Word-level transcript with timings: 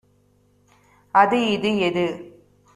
அது 1.15 1.37
இது 1.49 1.71
எது 1.79 2.05